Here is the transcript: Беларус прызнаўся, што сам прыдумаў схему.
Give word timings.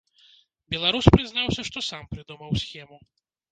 Беларус 0.73 1.09
прызнаўся, 1.17 1.67
што 1.69 1.85
сам 1.91 2.09
прыдумаў 2.17 2.59
схему. 2.65 3.01